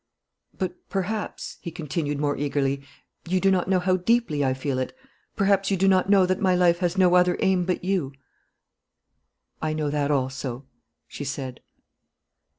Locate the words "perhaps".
0.89-1.59, 5.35-5.69